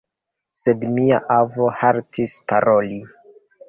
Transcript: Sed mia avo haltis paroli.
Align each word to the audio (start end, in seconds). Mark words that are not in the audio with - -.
Sed 0.59 0.85
mia 0.95 1.21
avo 1.37 1.71
haltis 1.83 2.37
paroli. 2.51 3.03